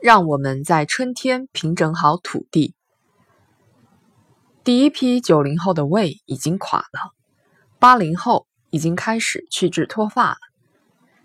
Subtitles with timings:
[0.00, 2.74] 让我们在春天平整好土地。
[4.62, 7.12] 第一批九零后的胃已经垮了，
[7.78, 10.36] 八零后已经开始去治脱发了。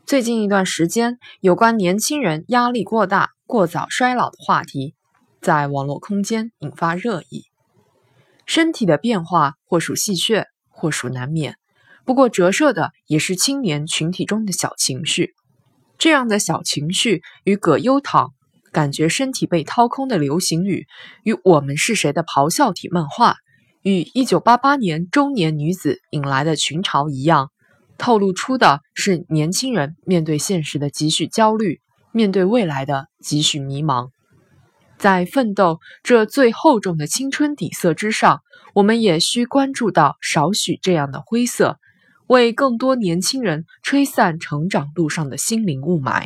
[0.05, 4.95] 最近一段时间，有关年轻人压力过大、过早衰老的话题，
[5.41, 7.45] 在网络空间引发热议。
[8.45, 11.55] 身体的变化或属戏谑，或属难免。
[12.05, 15.35] 不过折射的也是青年群体中的小情绪。
[15.97, 18.33] 这样的小情绪与葛优躺
[18.73, 20.87] 感觉身体被掏空的流行语，
[21.23, 23.37] 与我们是谁的咆哮体漫画，
[23.83, 27.51] 与一九八八年中年女子引来的群嘲一样。
[27.99, 31.79] 透露出的是年轻人面对现实的几许焦虑，
[32.11, 34.09] 面对未来的几许迷茫。
[34.97, 38.41] 在奋斗这最厚重的青春底色之上，
[38.73, 41.77] 我们也需关注到少许这样的灰色，
[42.27, 46.25] 为更多年轻人吹散成长路上的心灵雾霾。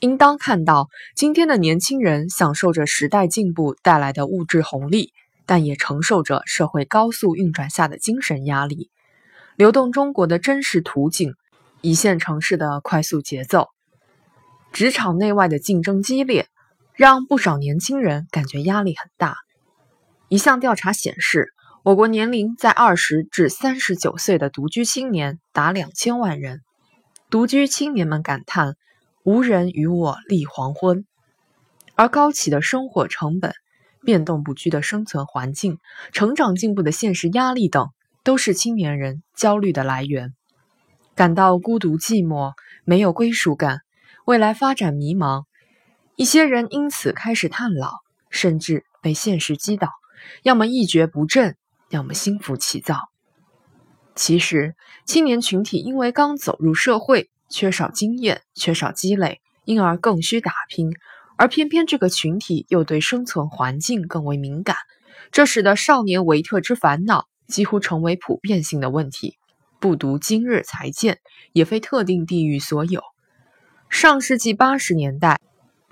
[0.00, 5.12] 应当看到，今天的年轻人享受着时代进步带来的物质红利，
[5.46, 8.90] 但也承受着社会高速运转下的精神压力。
[9.56, 11.34] 流动中国的真实图景，
[11.80, 13.68] 一线城市的快速节奏，
[14.70, 16.46] 职场内外的竞争激烈，
[16.92, 19.38] 让不少年轻人感觉压力很大。
[20.28, 26.60] 一项调查显示，我国年龄在二十至三十九岁的独居青年达两千万人，
[27.30, 28.74] 独居青年们感叹
[29.26, 31.04] “无人与我立黄昏”，
[31.96, 33.52] 而高企的生活成本、
[34.02, 35.78] 变动不居的生存环境、
[36.12, 37.90] 成长进步的现实压力等。
[38.22, 40.34] 都是青年人焦虑的来源，
[41.14, 43.82] 感到孤独寂寞，没有归属感，
[44.24, 45.44] 未来发展迷茫。
[46.16, 47.92] 一些人因此开始叹老，
[48.28, 49.92] 甚至被现实击倒，
[50.42, 51.56] 要么一蹶不振，
[51.88, 52.98] 要么心浮气躁。
[54.16, 54.74] 其实，
[55.04, 60.90] 青年群体因为刚走入社会，缺少经验，缺少积累，因而更需打拼。
[61.36, 64.76] 而偏偏这个群体又对生存环境更为敏感，
[65.30, 67.26] 这使得少年维特之烦恼。
[67.48, 69.38] 几乎成为普遍性的问题。
[69.78, 71.20] 不读今日才见，
[71.52, 73.00] 也非特定地域所有。
[73.88, 75.38] 上世纪八十年代，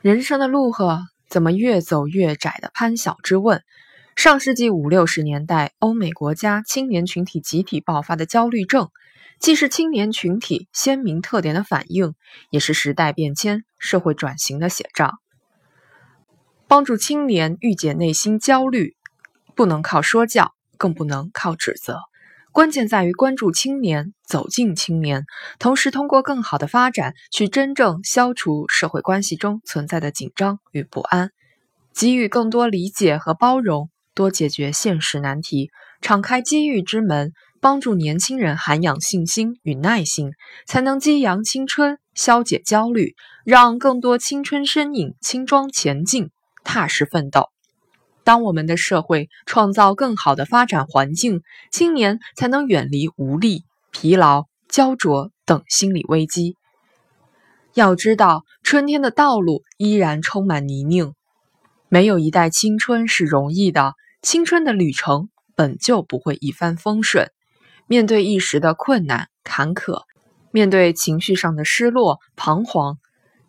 [0.02, 0.98] 人生的路呵
[1.28, 3.60] 怎么越走越窄的潘晓之问；
[4.16, 8.88] 上世纪五六十年代，欧美国家青年群体集体爆发的焦虑症，
[9.40, 12.14] 既是青年群体鲜明特点的反映，
[12.50, 15.14] 也是时代变迁、社会转型的写照。
[16.66, 18.96] 帮助青年预解内心焦虑，
[19.54, 20.52] 不能靠说教。
[20.76, 22.00] 更不能靠指责，
[22.50, 25.24] 关键在于关注青年，走进青年，
[25.60, 31.30] 同时通过更好的发展，去真正消除社会关系中存在的紧张与不安，
[31.94, 35.70] 给予更多理解和包容，多解决现实难题，
[36.02, 37.32] 敞开机遇之门，
[37.64, 40.32] 帮助年轻人涵养信心与耐心，
[40.66, 46.28] 才能激扬青春，消解焦虑，让更多青春身影轻装前进，
[46.62, 47.48] 踏实奋斗。
[48.22, 51.40] 当我们的社会创造更好的发展环境，
[51.72, 56.56] 青年才能远离无力、疲劳、焦灼等心理危机。
[57.72, 61.14] 要知道，春天的道路依然充满泥泞，
[61.88, 63.94] 没有一代青春是容易的。
[64.20, 67.30] 青春的旅程本就不会一帆风顺，
[67.86, 70.02] 面对一时的困难坎坷，
[70.50, 72.98] 面对情绪上的失落彷徨，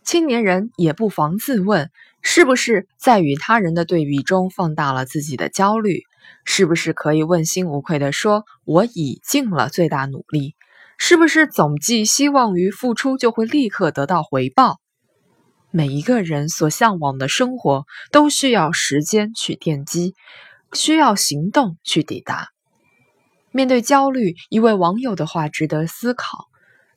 [0.04, 1.90] 青年人也不妨自问。
[2.22, 6.02] 是不是在与他人的对比中放大了自己的焦虑？
[6.44, 10.56] 是不是可以问心无愧地说我已尽了最大努力？
[10.98, 14.80] 是不是总寄希望于付出就会立刻得到回报？
[15.70, 20.16] 每一个人所向往的生活都需要时间去奠基，
[20.74, 22.55] 需要行动去抵达。
[23.56, 26.50] 面对焦虑，一位网友的话值得思考：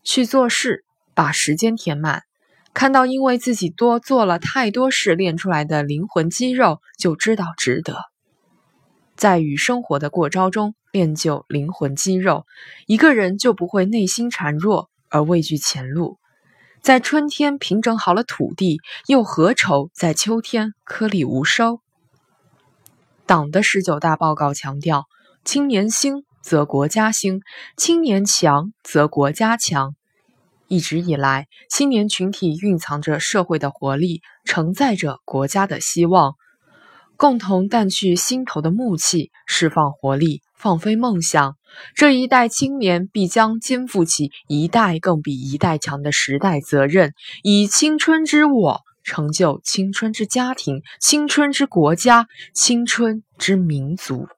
[0.03, 2.25] 去做事，把时间填满。
[2.75, 7.99] 看到因为自己多做了太多事练出来的灵魂肌肉，就知道值得。
[9.15, 12.45] 在与生活的过招中练就灵魂肌肉，
[12.89, 16.19] 一个人就不会内心孱弱而畏惧前路。
[16.83, 21.79] 在春天平整好了土地，又何愁在秋天颗粒无收？
[23.27, 25.05] 党的十九大报告强调：
[25.45, 27.43] 青年兴则国家兴，
[27.77, 29.95] 青年强则国家强。
[30.67, 36.37] 一直以来，青年群体蕴藏着社会的活力，承载着国家的希望，
[37.19, 41.57] 共同淡去心头的木气，释放活力，放飞梦想。
[41.95, 47.13] 这一代青年必将肩负起一代更比一代强的时代责任，
[47.43, 54.29] 以青春之我成就青春之家庭、青春之国家、青春之民族。